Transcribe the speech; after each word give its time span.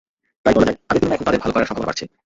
তাই 0.43 0.53
বলা 0.55 0.65
যায়, 0.67 0.77
আগের 0.89 1.01
তুলনায় 1.01 1.17
এখন 1.19 1.25
তাঁদের 1.25 1.41
ভালো 1.43 1.53
করার 1.55 1.69
সম্ভাবনা 1.69 1.89
বাড়ছে। 1.89 2.05